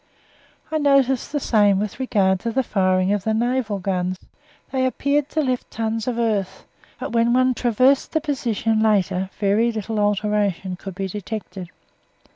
[0.71, 4.17] (I noticed the same with regard to the firing of the naval guns.
[4.71, 6.65] They appeared to lift tons of earth,
[6.99, 11.69] but when one traversed the position later very little alteration could be detected.)